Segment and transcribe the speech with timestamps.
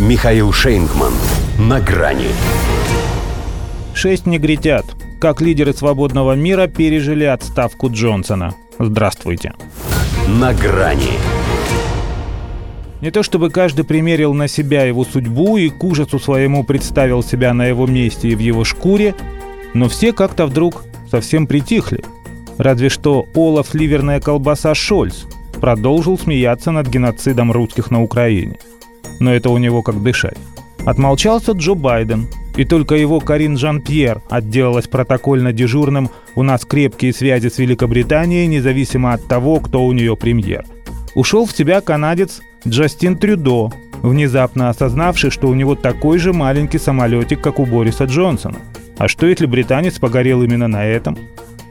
[0.00, 1.12] Михаил Шейнгман.
[1.58, 2.28] На грани.
[3.94, 4.86] Шесть негритят.
[5.20, 8.54] Как лидеры свободного мира пережили отставку Джонсона.
[8.78, 9.52] Здравствуйте.
[10.28, 11.12] На грани.
[13.02, 17.52] Не то чтобы каждый примерил на себя его судьбу и к ужасу своему представил себя
[17.52, 19.14] на его месте и в его шкуре,
[19.74, 22.02] но все как-то вдруг совсем притихли.
[22.56, 25.24] Разве что Олаф Ливерная колбаса Шольц
[25.60, 28.56] продолжил смеяться над геноцидом русских на Украине.
[29.22, 30.36] Но это у него как дышать.
[30.84, 37.48] Отмолчался Джо Байден, и только его Карин Жан-Пьер отделалась протокольно дежурным «У нас крепкие связи
[37.48, 40.64] с Великобританией, независимо от того, кто у нее премьер».
[41.14, 43.70] Ушел в себя канадец Джастин Трюдо,
[44.02, 48.58] внезапно осознавший, что у него такой же маленький самолетик, как у Бориса Джонсона.
[48.98, 51.16] А что если британец погорел именно на этом?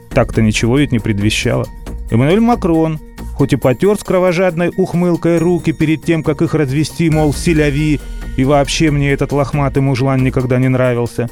[0.08, 1.66] Так-то ничего ведь не предвещало.
[2.10, 2.98] Эммануэль Макрон,
[3.34, 8.00] хоть и потер с кровожадной ухмылкой руки перед тем, как их развести, мол, селяви,
[8.36, 11.28] и вообще мне этот лохматый мужлан никогда не нравился.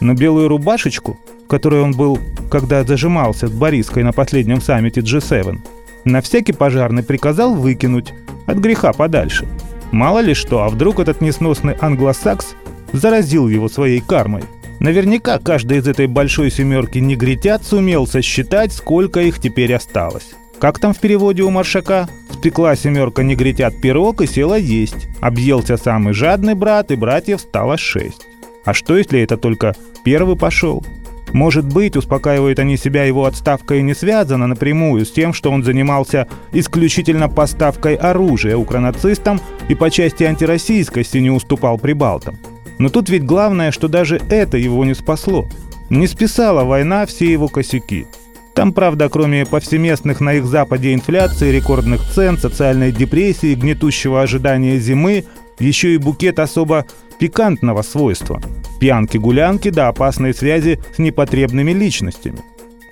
[0.00, 2.18] Но белую рубашечку, в которой он был,
[2.50, 5.58] когда зажимался с Бориской на последнем саммите G7,
[6.04, 8.12] на всякий пожарный приказал выкинуть,
[8.46, 9.46] от греха подальше.
[9.90, 12.54] Мало ли что, а вдруг этот несносный англосакс
[12.92, 14.42] заразил его своей кармой.
[14.80, 20.34] Наверняка каждый из этой большой семерки негритят сумел сосчитать, сколько их теперь осталось.
[20.60, 22.08] Как там в переводе у Маршака?
[22.30, 25.08] Спекла семерка негритят пирог и села есть.
[25.20, 28.26] Объелся самый жадный брат, и братьев стало шесть.
[28.64, 29.74] А что, если это только
[30.04, 30.84] первый пошел?
[31.32, 36.28] Может быть, успокаивают они себя его отставкой не связано напрямую с тем, что он занимался
[36.52, 42.38] исключительно поставкой оружия укронацистам и по части антироссийскости не уступал прибалтам.
[42.78, 45.48] Но тут ведь главное, что даже это его не спасло.
[45.90, 48.06] Не списала война все его косяки.
[48.54, 55.24] Там, правда, кроме повсеместных на их западе инфляции, рекордных цен, социальной депрессии, гнетущего ожидания зимы,
[55.58, 56.86] еще и букет особо
[57.18, 58.40] пикантного свойства–
[58.80, 62.38] пьянки-гулянки до опасной связи с непотребными личностями.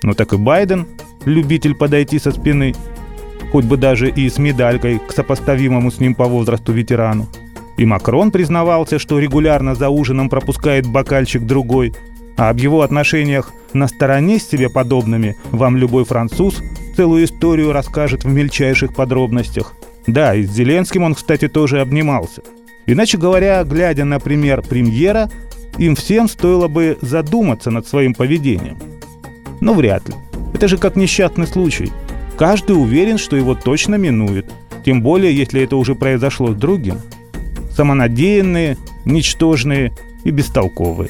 [0.01, 0.87] Ну так и Байден,
[1.25, 2.73] любитель подойти со спины,
[3.51, 7.27] хоть бы даже и с медалькой к сопоставимому с ним по возрасту ветерану.
[7.77, 11.93] И Макрон признавался, что регулярно за ужином пропускает бокальчик другой,
[12.37, 16.61] а об его отношениях на стороне с себе подобными вам любой француз
[16.95, 19.73] целую историю расскажет в мельчайших подробностях.
[20.07, 22.41] Да, и с Зеленским он, кстати, тоже обнимался.
[22.85, 25.29] Иначе говоря, глядя на пример премьера,
[25.77, 28.77] им всем стоило бы задуматься над своим поведением.
[29.61, 30.15] Но вряд ли.
[30.53, 31.91] Это же как несчастный случай.
[32.37, 34.51] Каждый уверен, что его точно минует.
[34.85, 36.97] Тем более, если это уже произошло с другим.
[37.75, 39.93] Самонадеянные, ничтожные
[40.25, 41.09] и бестолковые.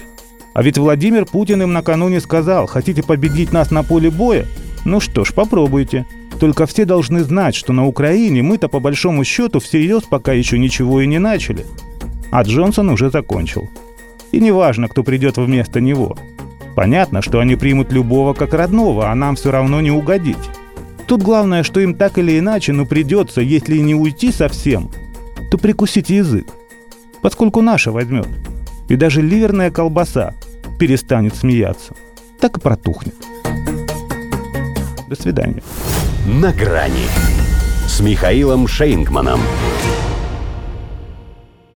[0.54, 4.46] А ведь Владимир Путин им накануне сказал, хотите победить нас на поле боя?
[4.86, 6.06] Ну что ж, попробуйте.
[6.40, 11.02] Только все должны знать, что на Украине мы-то по большому счету всерьез пока еще ничего
[11.02, 11.66] и не начали.
[12.32, 13.70] А Джонсон уже закончил.
[14.32, 16.18] И неважно, кто придет вместо него.
[16.76, 20.38] Понятно, что они примут любого как родного, а нам все равно не угодить.
[21.06, 24.90] Тут главное, что им так или иначе, но придется, если и не уйти совсем,
[25.52, 26.48] то прикусить язык.
[27.22, 28.28] Поскольку наша возьмет.
[28.94, 30.36] И даже ливерная колбаса
[30.78, 31.96] перестанет смеяться.
[32.40, 33.16] Так и протухнет.
[35.10, 35.64] До свидания.
[36.28, 37.08] На грани
[37.88, 39.40] с Михаилом Шейнгманом.